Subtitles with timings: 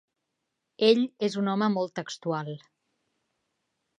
[0.87, 2.51] Ell és un home molt textual.